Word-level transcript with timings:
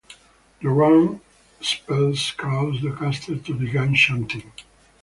The 0.63 0.67
rune 0.69 1.21
spells 1.61 2.31
cause 2.31 2.81
the 2.81 2.89
caster 2.91 3.37
to 3.37 3.53
begin 3.53 3.93
chanting. 3.93 4.51